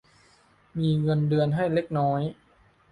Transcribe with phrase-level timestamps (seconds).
[0.79, 2.21] มีเงินเดือนให้เล็กน้อย